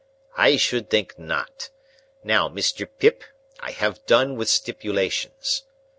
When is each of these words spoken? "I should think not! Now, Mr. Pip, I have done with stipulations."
"I 0.35 0.55
should 0.57 0.89
think 0.89 1.19
not! 1.19 1.69
Now, 2.23 2.49
Mr. 2.49 2.89
Pip, 2.97 3.23
I 3.59 3.69
have 3.69 4.03
done 4.07 4.35
with 4.35 4.49
stipulations." 4.49 5.61